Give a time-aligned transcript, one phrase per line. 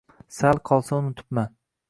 [0.37, 1.53] Sal qolsa unutibman